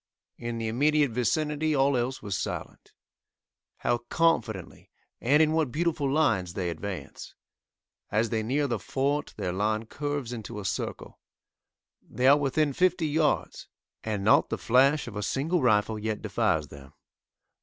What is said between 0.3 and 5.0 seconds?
In the immediate vicinity all else was silent. How confidently,